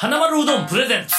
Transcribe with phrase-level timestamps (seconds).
[0.00, 1.14] 花丸うどんプレゼンツ。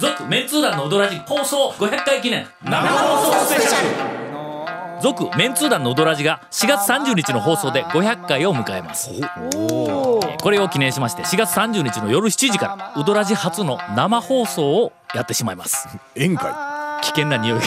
[0.00, 2.44] 続メンツー団のうどらじ放送500回記念。
[2.64, 5.00] 生放送スペシャル。
[5.00, 9.10] 続メンツー団のうどらじが4月30日の放送で500回を迎えます。
[9.12, 15.86] えーこれを記念しまして4月30日の夜7時からうどらじ初の生放送をやってしまいます。
[16.16, 17.66] 宴会危険な匂いが。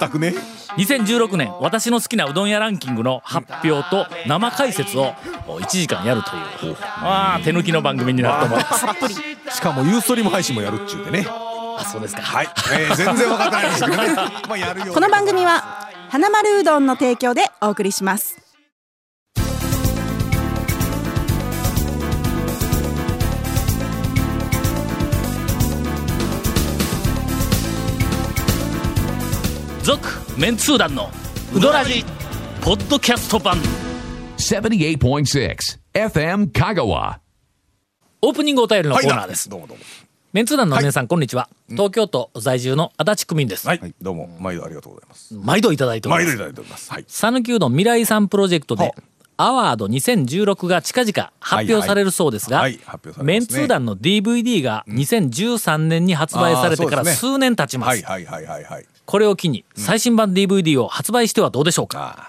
[0.00, 0.34] 全くね。
[0.76, 5.12] 2016年私の好きなうどん屋ランキングの発表と生解説を
[5.46, 6.76] 1時間やるという。
[7.02, 9.56] まあ手抜きの番組になると思います。
[9.56, 11.26] しかもユーストリーム配信もやるっちゅうてね。
[11.28, 12.22] あそうですか。
[12.22, 14.14] はい、えー、全然分かってないですけどね。
[14.48, 18.39] まあやるよこの番組は花丸うどんの提供でお送りします
[29.82, 30.06] 続
[30.38, 31.08] メンツー団の
[31.54, 32.04] ウドラジ
[32.60, 33.56] ポッドキャスト版。
[34.36, 35.56] 78.6
[35.94, 37.18] FM Kagawa.
[38.20, 39.84] オープニングお便りのコーナーです、どうもどうも。
[40.34, 41.48] メンツー団の皆さん、こんにちは。
[41.70, 44.28] 東京都在住の足立区民です、はい、はい、どうも。
[44.38, 45.34] 毎度ありがとうございます。
[45.34, 46.36] 毎度いただいております。
[46.36, 46.92] 毎度いただいております。
[46.92, 47.04] はい。
[47.08, 48.92] 讃岐うどん未来さんプロジェクトでは
[49.38, 52.78] アワード2016が近々発表されるそうですが、はいはい。
[52.80, 53.24] はい発表されますね。
[53.24, 57.30] メンツー団の DVD が2013年に発売されてからあーそうですね。
[57.32, 62.28] 数年経ちます、はいはいはいはいはいこれを機に最新版 DVD を発売してはどうでしょうか、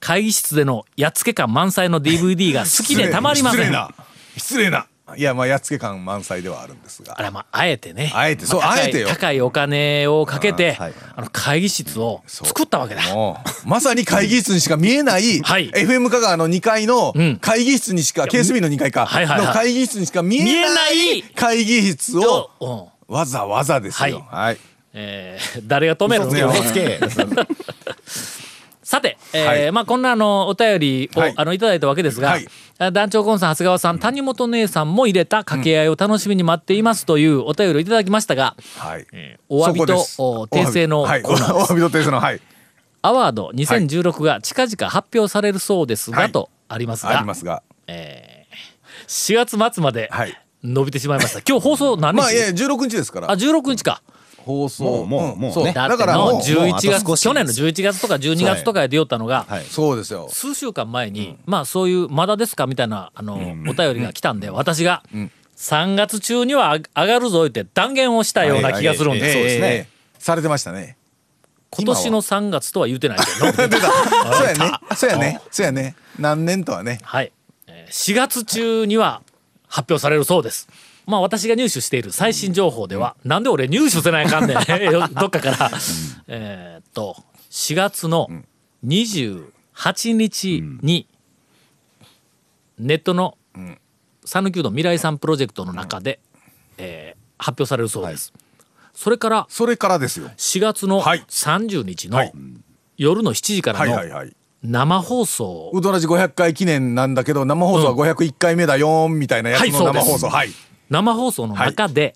[0.00, 3.60] 会議室でのやっつけ感満載の DVD が 好きでたまりません。
[3.60, 3.90] 失礼な。
[4.36, 4.86] 失礼な。
[5.16, 7.18] いやまあやっつけ感満載ではあるんですが。
[7.18, 8.12] あれまああえてね。
[8.14, 9.08] あえてそうま高いあえてよ。
[9.08, 10.94] 高いお金をかけてあ、あはい。
[11.22, 13.00] の会議室を作ったわけだ。
[13.64, 15.70] まさに会議室にしか見えない、はい。
[15.70, 17.38] FM 香川の2階のん。
[17.40, 19.46] 会議室にしか、KSB の2階か、はいはいはい。
[19.46, 23.14] の会議室にしか見えなないい会議室をうん。
[23.16, 24.28] わざわざですよ。
[24.30, 24.58] はい。
[24.92, 26.50] えー 誰が止めるの？
[26.50, 26.98] 嘘つけ
[28.82, 29.72] さて、えーはい。
[29.72, 31.34] まあこんなあのお便りを、はい。
[31.36, 32.48] あのいただいたわけですが、はい。
[32.78, 39.06] あ団長コンさん長谷川さん谷本姉さんも入れた掛け合いを楽しみに待っていますというお便りをいただきましたが、はい。
[39.48, 41.72] お詫びと訂正のコーナーです。
[41.72, 42.40] 詫びと訂正の、はい。
[43.02, 46.32] アワード2016が近々発表されるそうですが、はい。
[46.32, 47.62] とありますあが、りますが。
[49.06, 50.36] 4月末まではい。
[50.62, 51.40] 伸びてしまいました。
[51.48, 53.36] 今日放送何日、まあ、いや、16日ですかあら。
[53.36, 54.02] 16日か
[54.44, 54.84] 放送。
[54.84, 60.28] もうもうもうねそうだからもう、11もうあと月去年の11月とか12月とかで出よったのが、はいそうですよ。
[60.30, 63.34] 数週間前に、まあそういう「まだですか?」みたいなあの、
[63.68, 65.02] お便りが来たんで私が、
[65.56, 70.96] 3月中には上がるぞって断言をしたような気がするんです、そうですねええされてましたね。
[71.70, 73.52] 今年の3月とは言うてないけど
[74.34, 74.72] そうやね。
[74.96, 75.40] そうやね。
[75.50, 75.94] そうやね。
[76.18, 76.98] 何年とはね。
[77.02, 77.32] はい、
[77.66, 79.22] えー4月中には
[79.70, 80.68] 発表されるそうです。
[81.06, 84.56] まあ私が入手している最新情報では、なんで俺入手せないかんねん。
[85.14, 85.70] どっかから、
[86.26, 87.16] えーっと
[87.50, 88.28] 4月の
[88.86, 91.06] 28日に
[92.78, 93.38] ネットの
[94.24, 96.20] 讃岐うどん未来さんプロジェクトの中で、
[96.76, 98.34] えー発表されるそうです、
[98.92, 100.30] それからそれからですよ。
[100.36, 101.24] 4月のはい。
[101.26, 102.32] 30日のはい。
[102.98, 104.36] 夜の7時からのはいはいはい。
[104.62, 105.70] 生放送。
[105.72, 110.28] うどらじ500回記念なんだけど、生放送は501回目だよみたいなやつの生放送。
[110.28, 110.50] はい。
[110.90, 112.14] 生放送の中で、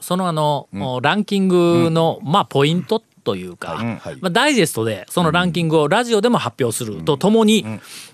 [0.00, 0.68] そのあの、
[1.02, 4.16] ランキングの、まあポイントというか、はい。
[4.20, 7.64] まあ、ダイジェストでそのランキングをラジオでも発表するとともに、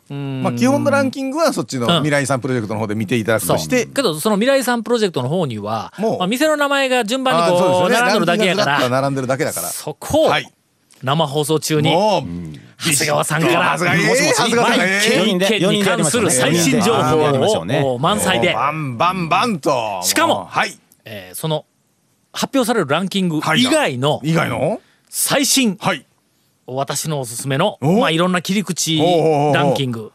[0.09, 6.19] まあ、基本のランキングはそっちの未来さんプロジェクトの方で見ていただくとして、けどその未来さんプロジェクトの方にはもう。
[6.19, 8.89] まあ、店の名前が順番にこう並んでるだけやから。
[8.89, 9.69] 並んでるだけだから。
[9.69, 10.53] そこをはい。
[11.03, 11.95] 生放送中に
[12.79, 13.73] 長谷川さんから。
[13.73, 14.35] もしもし。
[14.35, 20.01] 長谷川さんがえ毎四人で件に関する最新情報を満載で、バンバンバンと。
[20.03, 20.79] しかもはい。
[21.05, 21.65] えーその
[22.33, 24.81] 発表されるランキング以外の以外の？
[25.09, 26.05] 最新はい。
[26.71, 28.01] 私のおすすめの、お？
[28.01, 28.99] まあ、いろんな切り口
[29.55, 30.13] ランキング、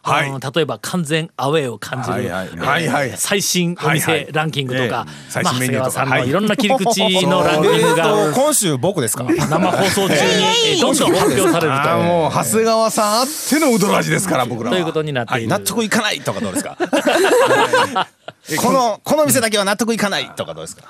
[0.56, 3.14] 例えば完全アウェーを感じる、はいはい。
[3.18, 5.08] 最新お店ランキングとか、
[5.44, 6.30] まあ、長谷川さんのはい。
[6.30, 8.04] いろんな切り口のランキングえーが
[8.34, 9.24] と今週僕ですか？
[9.24, 10.82] 生放送中にえー。
[10.82, 14.76] どんどん発表されるあーもう長谷川さんあってのうどらじですから僕らは。
[14.76, 16.78] とということになっている、納得いかないとかどうですか？
[18.62, 20.84] このこの店だけは納得いかないとかどうですか？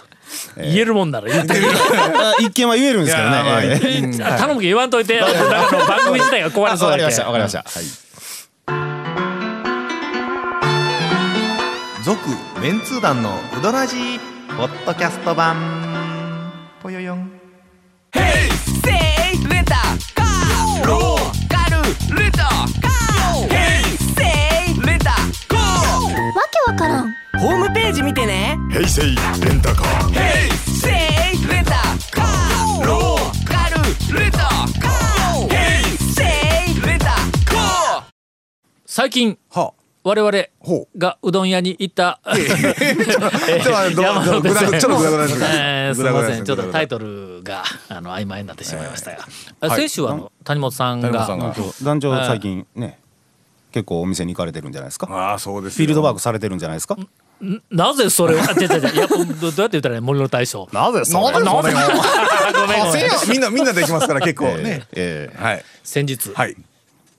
[0.57, 1.53] 言えるもんなら言って。
[1.53, 4.17] み るあ一見は言えるんですけどね。
[4.19, 5.19] まあ頼むけど言わんといて。
[5.19, 7.03] なんかの番組自体が壊あれそうだけ。
[7.03, 7.25] わかりました。
[7.25, 7.59] わかりました。
[7.59, 8.03] はい。
[12.03, 12.19] 続
[12.61, 14.19] メンツー団のウドラジー
[14.57, 16.51] ポッドキャスト版。
[16.81, 17.31] ぽよよん。
[26.35, 28.57] わけわからんホームページ見てね。
[28.71, 29.09] 平成レ
[29.53, 30.13] ンタカー。
[30.65, 31.71] せいレンタ
[32.09, 36.23] カーローカルレンタカーヘイセ
[36.71, 38.03] イレンタカー
[38.85, 39.73] 最近は
[40.05, 46.45] 我々ほがうどん屋に行った、えちょっと待ってど 山手ぐだぐちょっとぐだぐだですえーすみません。
[46.45, 49.11] ちょっとタイルトルがあの曖昧になってしまいました
[49.59, 51.27] が、先週はあの谷本さんが。
[51.83, 52.99] 団長最近ね
[53.73, 55.07] 結構お店に行かれてるんじゃないですか？
[55.11, 56.95] ああそうですフィールドワーククされてるんじゃないですか？
[57.69, 58.39] なぜそれを？
[58.41, 58.93] あ違う違う違う。
[58.93, 60.67] いやどどうやって言ったらいい森の大将。
[60.71, 61.31] なぜそれを？
[61.31, 61.73] ごめんごめん。
[63.29, 64.83] みんなみんなできますから 結構ね。
[64.93, 65.65] ええはい。
[65.83, 66.55] 先日、はい。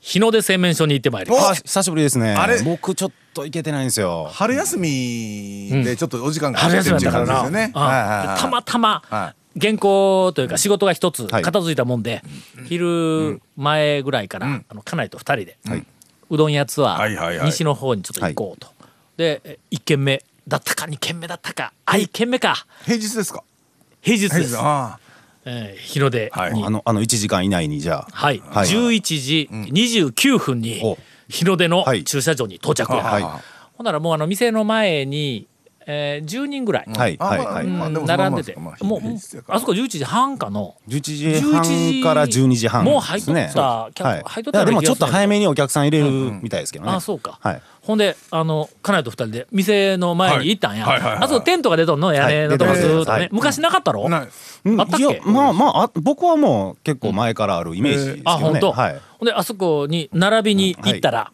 [0.00, 1.50] 日の出製麺所に行ってまいりました。
[1.50, 2.34] あ久しぶりですね。
[2.34, 2.62] あれ？
[2.62, 4.30] 僕ちょっと行けてないんですよ。
[4.32, 11.42] 春休みでちょっとお時間かか春ってっていう休みだったからな、感じですよねたまたまは原稿というか仕事が一つはい。
[11.42, 12.22] 片付いたもんで、
[12.66, 15.84] 昼前ぐらいから、あの家内と二人で、はい。
[16.30, 18.68] うどん屋ツアー西の方にちょっと行こうと、
[19.16, 21.72] でえ一軒目だったか二軒目だったか。
[21.86, 22.66] あ一軒目か。
[22.84, 23.42] 平日ですか？
[24.02, 24.98] 平日です、あ
[25.46, 26.52] えー日の出に、はい。
[26.52, 28.08] はいあのあの1時間以内にじゃあ。
[28.12, 28.40] はい。
[28.40, 30.98] 11時29分にお。
[31.28, 32.04] 日の出のはい。
[32.04, 33.22] 駐車場に到着や、はい。
[33.76, 35.46] ほんならもうあの店の前に、
[35.86, 38.74] えー、10人ぐらい、並んでて、もう
[39.48, 40.76] あそこ11時半かの。
[40.88, 41.62] 11時半
[42.02, 44.22] から12時半もう入っとった客はい。
[44.24, 46.10] 入っとったいやでもちょっと早めにお客さん入れる
[46.42, 46.92] みたいですけどね。
[46.92, 47.62] あそうか、はい。
[47.82, 52.12] ほんであの家内と二人で店の前に行ったんや、あそこテントが出とんの？
[52.12, 53.28] 屋根のとこはいずーっとね、はい。
[53.30, 55.20] 昔なかったろ、あったっけ？
[55.26, 58.36] まあまああ僕はもう結構前からあるイメージですけどね。
[58.36, 59.00] あ本当、はい。
[59.18, 61.30] ほんであそこに並びに行ったら、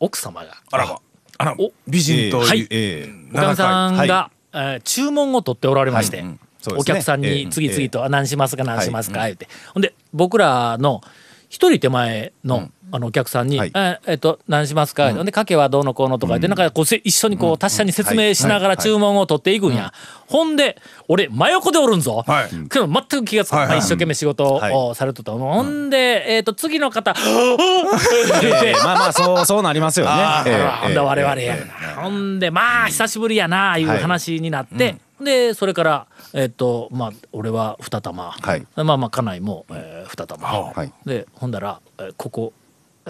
[0.00, 0.56] 奥様が。
[0.72, 0.86] あら。
[0.86, 1.00] ま
[1.38, 2.66] あらお美人とはい。
[2.70, 6.24] ええおかみさんが、はえー注文を取っておられまして、
[6.76, 11.00] お客さんええに次々と「あ何しますか何しますか」言って、ほんで僕らの
[11.52, 13.72] 一人手前の,、あのお客さんに「はい。
[13.74, 15.26] ええっと何しますか?」ほん。
[15.26, 19.92] で「かけはどうのこうの」とか言って、なんかこうせ一緒にこう達者に説明しながら注文を取っていくんや、
[20.28, 20.78] ほんで
[21.08, 22.68] 俺真横でおるんぞ、はい。
[22.70, 23.76] けど全く気がつかない、はい。
[23.76, 30.12] はい一生懸命仕事をされとった、ほんで、えっと次の方「言ってええまあまあそうそうなりますよね。
[30.80, 31.56] ほんで我々ええや
[31.96, 38.66] なほんでまあ久しぶりやないう話になって、でそれからえっとまあ俺は二玉、はい。
[38.76, 40.92] まあまあ家内も、えー、二玉、はい。
[41.04, 42.52] でほんだら、えーここ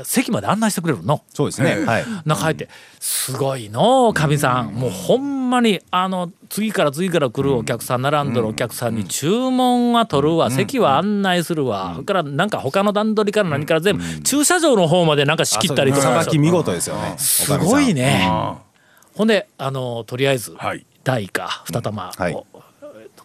[0.04, 1.22] 席まで案内してくれるの？
[1.34, 1.84] そうですね。
[1.84, 2.04] はい。
[2.24, 4.68] 中入って「すごいのうかみさん。
[4.72, 11.90] もうほんまにあの次から次から来るお客さん並んどるお客さんに注文は取るわ席は案内するわ。
[11.92, 16.04] それからなんか他の段取りから何から全部駐車場の方までなんか仕切ったりとか。
[16.04, 17.14] さばき見事ですよね。
[17.18, 18.26] すごいね。
[18.26, 18.56] あ
[19.14, 20.86] ほんであのとりあえずはい。
[21.04, 22.46] 第か二玉を、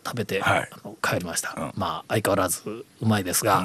[0.07, 0.69] 食べて、はい。
[0.71, 2.61] あの帰りました、まあ相変わらず
[3.01, 3.59] うまいですが、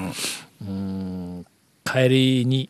[0.61, 1.47] うーん
[1.85, 2.69] 帰りに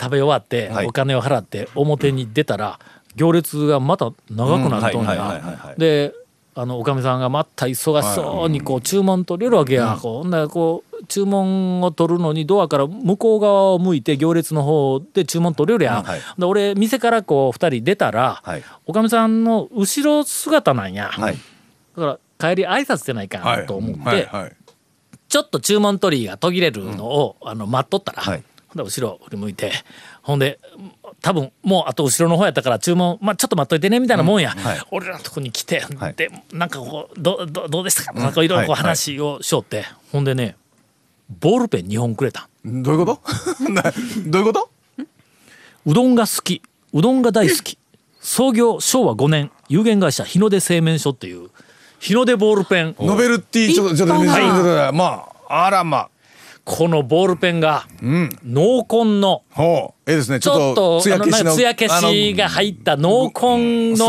[0.00, 0.86] 食べ終わって、はい。
[0.86, 2.78] お金を払って表に出たら
[3.14, 6.12] 行列がまた長くなっとんやはいで
[6.56, 16.20] あのおかみさんがまた忙しそうにこう注文取れるわけや、こうほんならこう注文を取るのにドアから向こう側を向いて行列の方で注文取れるやん、うんはい。
[16.38, 18.62] で俺店からこう2人出たら、はい。
[18.86, 21.34] おかみさんの後ろ姿なんや、はい。
[21.34, 21.38] だ
[22.00, 22.18] から
[22.50, 23.66] 帰り挨拶してないかはない。
[23.66, 24.52] と思って、はいはい。
[25.28, 28.44] ちょっと注文取りが途切れるのを、あの待っとったら、はい。
[28.68, 29.72] ほんで後ろ振り向いて
[30.22, 30.58] ほんで
[31.22, 34.80] 多分もうあと後ろの方やったから注文、まあ、ちょっと待っといてねみたいなもんや、はい。
[34.90, 36.14] 俺らのとこに来て、はい。
[36.14, 38.12] でなんかこうどどどうでしたか？
[38.12, 40.56] なんかいろいろ話をしよって、ほんでね
[41.40, 42.48] ボールペン2本くれた。
[42.64, 43.20] どういうこ
[43.62, 43.70] と？
[43.70, 43.82] な
[44.26, 44.70] どういうこと？
[45.86, 46.60] うどんが好き。
[46.92, 47.78] うどんが大好き。
[48.20, 51.50] 創業昭和5年有限会社日の出製麺所っていう
[52.04, 52.94] 日の出ボールペン。
[53.00, 56.10] ノベルティちょっとちょっと立派なちょっとちょっとまああらま
[56.62, 60.10] このボールペンが濃紺のほう。
[60.10, 60.38] ええですね。
[60.38, 61.18] ちちょょっっとと艶
[61.74, 64.08] 消しが入った濃紺の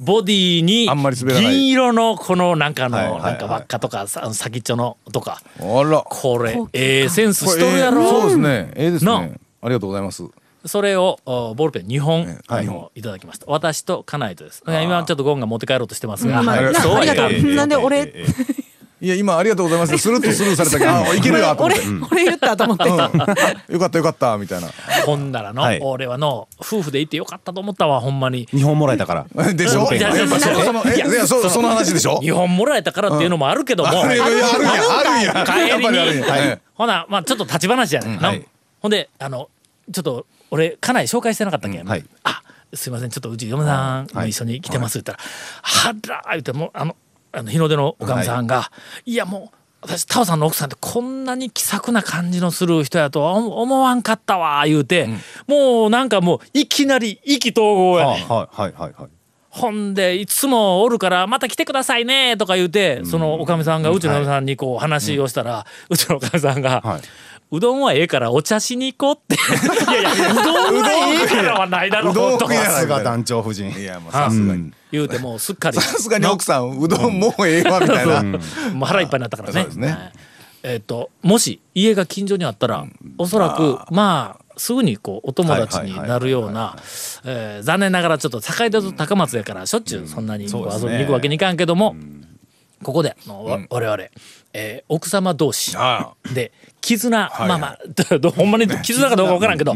[0.00, 0.88] ボディに
[1.40, 5.40] 銀色のこのなんかのはいはいなんか輪っかとかさ先っちょのとか。
[5.60, 6.02] あら。
[6.02, 8.70] これええセンスしとるやこれええそうですろね。
[8.74, 10.24] ええですなねありがとうございます
[10.64, 12.62] それをおボールペン2本は
[12.94, 13.46] いいただきました。
[13.48, 14.62] 私と家内とです。
[14.66, 16.42] いや今ちょっとゴンが持って帰ろうとしてますが。
[16.42, 16.64] まあはい。
[16.64, 16.94] なありがとそう。
[16.96, 18.12] はいかんうなんで俺
[19.02, 19.96] いや今ありがとうございます。
[19.96, 21.86] スルッとスルーされたけど あいけるよと思っ俺て。
[21.86, 22.08] うん。
[22.12, 22.84] 俺言ったと思って。
[23.72, 24.68] よかったよかったみたいな。
[25.06, 25.80] ほんならのはい。
[25.82, 28.46] 俺はの夫婦で行ってよかったと思ったわほんまに。
[28.50, 29.52] 日本もらえたから。
[29.54, 29.90] でしょ？
[29.90, 32.20] いやいややっぱそそのえいやそその話でしょ？
[32.20, 33.88] 日本もらえたからっていうのもあるけども。
[33.88, 35.44] あるんやあるんやあるんや。
[35.46, 35.52] 帰
[36.14, 36.22] りに。
[36.22, 36.60] はい。
[36.74, 38.28] ほなまあちょっと立ち話やね、んな。
[38.28, 38.46] はい。
[38.82, 39.48] ほんであの
[39.90, 42.04] ちょっと俺家内紹介してなかったっけ、うんはい。
[42.24, 42.42] あ
[42.74, 43.10] すいません。
[43.10, 45.28] ちょっとうち嫁さんも一緒に来てますって言ったら
[45.62, 46.96] 「はら」言ってもうあの
[47.32, 48.70] あの日の出のおかみさんが
[49.04, 55.08] 「い、やもう私タオさんの奥さんってこんなに気さくな感じのする人やとは思思わんかったわ」言うて、
[55.46, 58.92] もうなんかもういきなり意気投合やはいはいはいはい。
[59.48, 67.00] ほんでいつもおるからまた来てくださいねとか言うてそのおかみさんがうちのおかみさんにこう話をしたら、うちのおかみさんが、はい
[67.52, 69.34] うどんはええからお茶しに行こうって。
[69.34, 70.32] いやいや。
[70.32, 73.70] うどんはええからはないだろううどんと食いなさすが団長夫人。
[73.70, 74.72] いやもうさすがに。
[74.92, 75.80] 言うてもうすっかり。
[75.80, 78.22] さすがに奥さんうどんもうええわみたいな。
[78.22, 78.38] も
[78.82, 79.66] う腹いっぱいになったからね。
[79.74, 79.88] ね。
[79.88, 80.12] はい。
[80.62, 82.86] えっ、ともし家が近所にあったら、
[83.18, 86.76] おそらくまあすぐにこうお友達になるような
[87.24, 90.64] えー残念ながらちょっと境田と高松やからしょっちゅうそんなに遊びに
[90.98, 91.96] 行くわけにいかんけども、
[92.82, 94.04] ここであのわ我々、
[94.52, 95.72] えー奥様同士。
[95.76, 97.78] あで絆、いまあまあ
[98.34, 99.74] ほんまに絆かどうか分からんけど、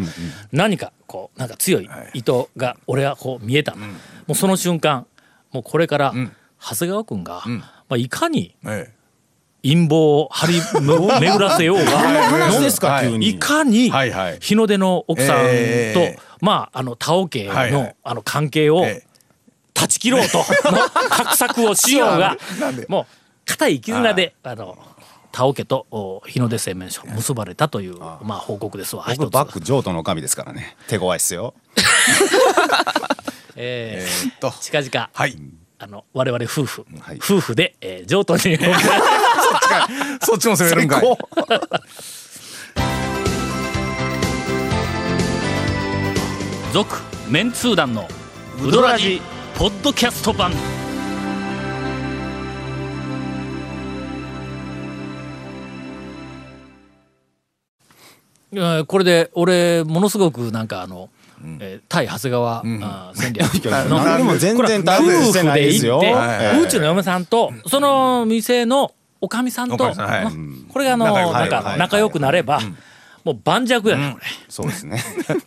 [0.53, 3.87] 何かこうなんか強い糸が俺はこう見えた、も
[4.31, 5.07] うその瞬間
[5.53, 6.15] もうこれから
[6.61, 8.93] 長谷川君が、まあ、いかにえ
[9.63, 10.61] 陰謀を張り
[11.21, 13.09] 巡 らせようが話ですかはい。
[13.09, 13.29] 急に。
[13.29, 13.91] いかに
[14.41, 19.05] 日の出の奥さんと、えまああの田尾家の,、あの関係をえ
[19.73, 20.39] 断ち切ろうと
[20.71, 20.79] の
[21.11, 22.87] 画策をしようがなんで。
[22.89, 23.07] もう
[23.45, 24.79] 固い絆であの
[25.33, 29.05] 田尾家とお日の出製麺所結ばれたというまあ報告ですわ。
[29.17, 30.77] 僕バック譲渡の神ですからね。
[30.89, 31.55] 手強いっすよ。
[33.57, 34.51] ええーっと。
[34.51, 35.37] ー近々はい。
[35.79, 37.17] あの我々夫婦、はい。
[37.17, 38.41] 夫婦で、えー、譲渡に。
[40.23, 41.03] そっちも攻めるんかい。
[46.73, 46.97] 続
[47.29, 48.09] メンツー団の
[48.61, 49.21] ウドラジ
[49.57, 50.53] ポッドキャスト版
[58.87, 61.11] これで俺ものすごくなんかあの、
[61.61, 63.55] えー対長谷川、あー戦略
[63.89, 65.71] の何にも全然夫大して婦ないでよ。
[65.73, 70.25] です行って、はいうちの嫁さんとその店のおかみさんと、んはい。
[70.25, 70.31] ま
[70.69, 72.61] これがあの仲良くなんかはい仲良くなれば、
[73.25, 73.97] もう盤石やね、これ。
[74.49, 75.03] そうですね。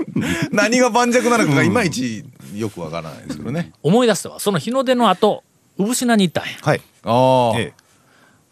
[0.52, 3.72] 何が盤石なのかがいまいちよくわからないですけどね。
[3.84, 4.40] 思い出したわ。
[4.40, 5.44] その日の出の後
[5.78, 6.50] 産品に行ったんや。
[6.62, 6.82] はい。
[7.04, 7.74] ああえ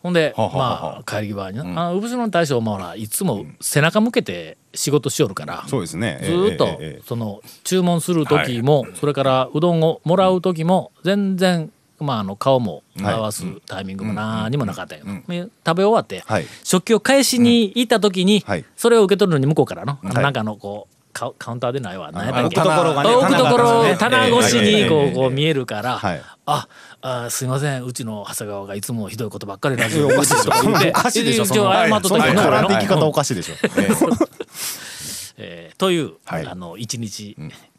[0.05, 6.19] ほんではははまあ帰り際にな、あの産品の大将もほらいつも背中向けて仕事しよるから、そうですね。
[6.21, 16.45] ずーっとその注文する時も、それからうどんをもらう時も全然まああの顔も合わすタイミングも何にもなかったんやけど、食べ終わって、はい。
[16.63, 18.65] 食器を返しに行った時に、はい。
[18.77, 20.23] それを受け取るのに向こうからの、はい。
[20.23, 22.11] なんかあのこうカカウンターでないわ。
[22.11, 22.59] 何やったっけ？
[22.59, 26.21] 置くところがね置くところ棚越しにこええうこう見えるから、はい。
[26.45, 26.67] あ
[27.01, 27.85] あすいません。
[27.85, 33.55] うちの長谷川がいつもひどいことばっかりラジオおかしいでしょおかしいでしょ一応謝っとったけいき方おかしいでしょ。
[35.37, 36.45] えーという、はい。
[36.45, 37.37] あの一日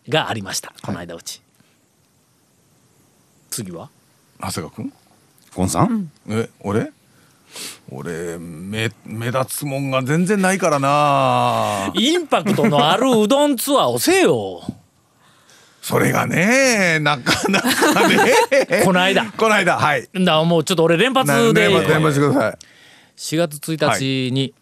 [0.09, 1.43] がありました、この間うち。
[3.51, 3.91] 次は？
[4.41, 4.93] 長谷川君？
[5.55, 6.11] ゴンさん。
[6.29, 6.91] え俺？
[7.91, 11.93] 俺目目立つもんが全然ないからな。
[11.95, 14.63] インパクトのあるうどんツアーをせよ。
[15.83, 18.35] それがねなかなかね。
[18.85, 19.27] この間。
[19.33, 20.09] この間はい。
[20.15, 21.69] だもうちょっと俺連発で。
[21.69, 22.59] 連発連発してください。
[23.17, 24.55] 4月1日に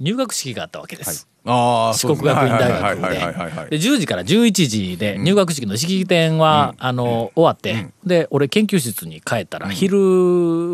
[0.00, 9.96] 入学式があったわけです、ああ四国学院大学はいはいはいはいはいで10時から11時で入学式の式典は、あの終わって、で俺研究室に帰ったら昼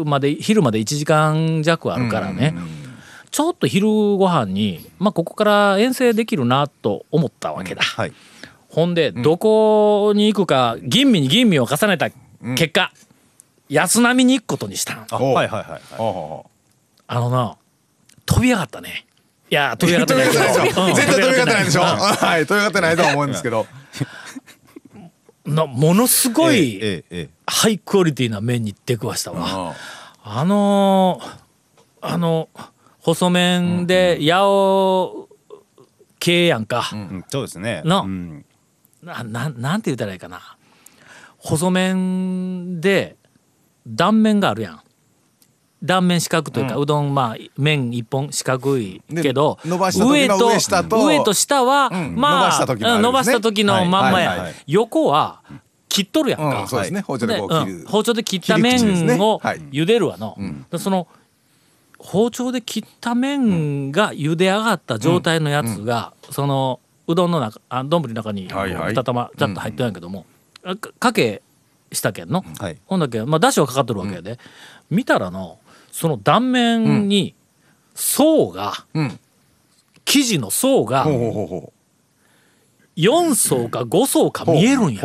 [0.06, 2.54] まで昼まで1時間弱あるからね、
[3.30, 8.12] ちょっと昼ご飯にまあここから遠征できるなと思ったわけだ、はい。
[8.68, 12.08] ほんでどこに行くか吟味に吟味を重ねた
[12.56, 12.90] 結果、
[13.68, 15.64] 安波に行くことにしたはいはいはい
[15.98, 16.42] あ
[17.08, 17.56] あのな
[18.24, 19.06] 飛び上がったね
[19.52, 20.32] いや飛び上がってない
[20.96, 21.82] 絶対飛び上がってないでしょ。
[21.82, 23.66] うん はい飛び上がってないとは思うんですけど。
[25.44, 27.04] なものすごい、
[27.46, 29.44] ハイクオリティな麺に出くわしたわ。
[29.44, 29.74] あ
[30.24, 31.38] あのー
[32.00, 32.48] あの
[33.00, 35.28] 細麺で八尾
[36.18, 36.88] 系やんか。
[36.90, 37.82] うんそうですね。
[37.84, 38.46] なうん。
[39.02, 40.40] ななんなんて言ったらいいかな。
[41.36, 43.16] 細麺で
[43.86, 44.80] 断面があるやん。
[45.82, 55.40] 断面四角というか、うどんまあ麺一本四角いけどで伸ばした時の上下と上と下は、んまあ伸ばした時のまんまや、横は
[55.88, 57.02] 切っとるやんか、うんそうですね。
[57.02, 57.38] 包丁で
[57.86, 59.60] 包丁で切った麺をはい。
[59.72, 60.36] 茹でるわの、
[60.70, 61.08] でその
[61.98, 68.94] 包丁で切った麺が茹で上がった状態のやつが、そのうどんの中あ丼の中にはいはい。
[68.94, 70.26] 2玉ざっと入ってるんやけども、
[70.64, 71.42] あかかけ
[71.90, 72.78] したけんの、はい。
[72.86, 74.38] ほんだけまあだしはかかってるわけやで、
[74.90, 75.58] 見たらの
[75.92, 77.36] その断面に
[77.94, 79.20] 層が、うん。
[80.04, 81.72] 生地の層がほうほうほうほ
[82.96, 85.02] 4層か5層か見えるんや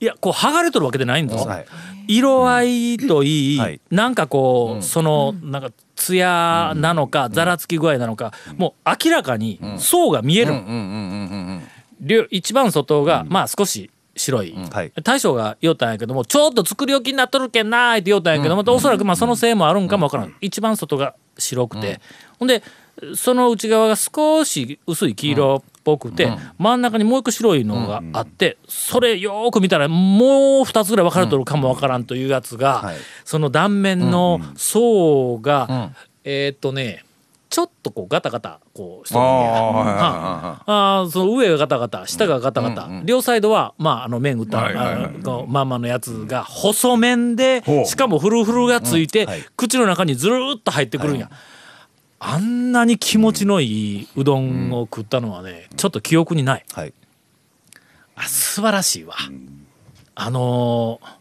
[0.00, 1.66] いやこう剥がれとるわけでないんだぞ、はい。
[2.08, 3.80] 色合いといい、はい。
[3.90, 14.92] なんかこう、そのなんか艶なのか、ざらつき具合なのか、もう明らかに層が見える、一番外が、まあ少し白い、はい。
[15.02, 22.00] 大将が言おったんやけどもちょっと作り置きになっとるけんなーって言おったんやけども、おそらくまあそのせいもあるんかもわからん、一番外が白くて、
[22.38, 22.62] ほんで
[23.14, 32.96] その内側が少し薄い黄色っぽくて、真ん中にもう一個白いのがあって、それよーく見たらもう二つぐらい分かれとるかもわからんというやつが、はい。
[33.24, 35.92] その断面の層が、
[36.24, 37.04] えーっとね
[37.50, 40.62] ちょっとこうガタガタこうしとるんや。
[40.66, 45.04] あその上がガタガタ下がガタガタ、両サイドはまああの面打った、はいはいはい。
[45.04, 49.42] あのこうまんまのやつが細麺で、しかもフルフルがついて、はい。
[49.56, 51.28] 口の中にずるーっと入ってくるんや、
[52.20, 56.64] あんなに気持ちのいいうどんを食ったのはね、ちょっと記憶にない。
[56.72, 56.94] はい。
[58.14, 59.16] あ素晴らしいわ、
[60.14, 61.20] あのー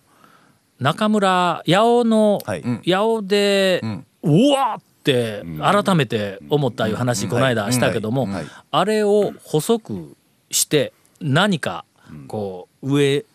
[0.79, 2.63] 中村八尾の、はい。
[2.86, 4.05] 八尾で、ん。
[4.24, 8.46] うわーって改めて思ったいう話、この間したけども、はい。
[8.72, 10.15] あれを細く
[10.51, 11.86] して何か
[12.27, 13.25] こう上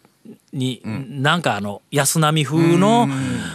[0.52, 3.08] になんかあの安波風の、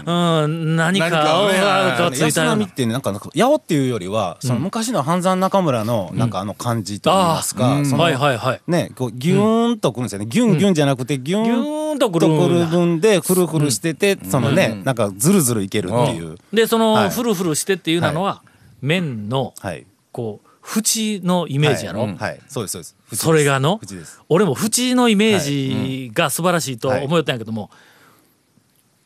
[0.06, 8.62] うん、何かがつい安たような波ってねなんかなんか八尾っていうよりはその昔の半山中村のなんかあの感じといいますか、うんそのはいはいはい。
[8.68, 10.26] ねこうギューンとくるんですよね。
[10.26, 16.38] ギュンギュンじゃなくてギューンとくる分でくるくるしててそのねなんかずるずるいけるっていう。
[16.54, 17.10] でその、はい。
[17.10, 18.44] フルフルしてっていうのは、
[18.82, 19.86] 麺のはい。
[20.12, 22.16] こう縁のイメージやろ、はい。
[22.16, 22.40] はい。
[22.48, 22.96] そうですそうです。
[23.06, 23.24] 縁です。
[23.26, 23.80] それがの？
[23.82, 24.22] 縁です。
[24.30, 27.72] 俺も縁のイメージが素晴らしいと思いよったんやけども、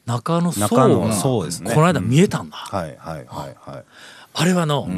[0.05, 1.74] 中の層が層ですね。
[1.74, 3.84] この間見えたんだ、はいはいはいはい。
[4.36, 4.89] あれはの、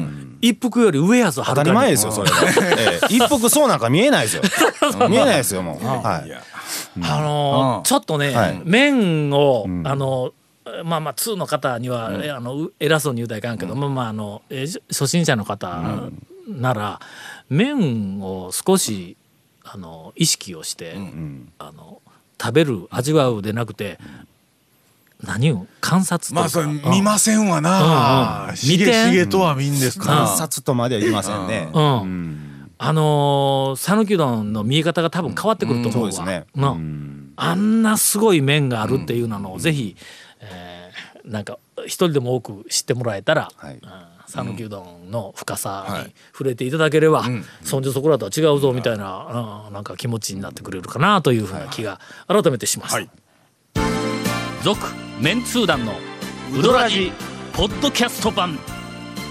[0.42, 2.38] 一服より上やぞ当たり前ですよそれは。
[2.80, 3.14] ええ。
[3.14, 4.42] 一服そうなんか見えないですよ。
[5.10, 5.86] 見えないですよもう。
[5.86, 6.32] はい。
[7.04, 7.84] あのーうん。
[7.84, 8.62] ちょっとね、はい。
[8.64, 10.32] 麺を、あの
[10.84, 14.42] まあまあ通の方には、えあのう偉そうに言うたらいかんけど、まあまああの、
[14.90, 15.68] 初心者の方
[16.48, 17.00] なら、
[17.50, 19.18] 麺を少し
[19.64, 20.96] あの意識をして、
[21.60, 22.02] あの
[22.42, 28.58] 食べる味わうでなくてうん観察とか、まあそれうん見ませんわうんなうん。
[28.58, 30.12] しげしげとは見んですか。
[30.12, 31.70] ら観察とまでは言いませんね。
[31.74, 32.72] うん。
[32.78, 36.46] あのー讃岐うどんの見え方が多分変わってくると思うわ、そうですね。
[36.56, 37.32] なうん。
[37.38, 39.96] あんなすごい面があるっていうのをぜひ、
[40.42, 40.75] えー
[41.32, 43.80] なんか一人でも多く知ってもらえたらはい
[44.36, 46.14] 讃岐、うどんの深さにはい。
[46.32, 47.46] 触れていただければ、ん。
[47.64, 52.96] そんじょそこらとは違うぞみたいな、うんなんか気持ちになってくれるかなというふうな気が改めてします。
[52.96, 53.10] はい。
[54.64, 54.80] 続、
[55.20, 55.94] メンツー団の
[56.58, 57.12] ウドラジ
[57.54, 58.58] ポッドキャスト版。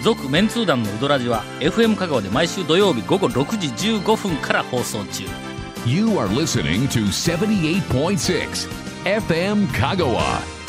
[0.02, 5.24] 続メンツー団のウドラジは FM 香川で毎週土曜日午後6時15分から放送中。
[5.86, 8.68] You are listening to 78.6
[9.04, 10.63] FM Kagawa.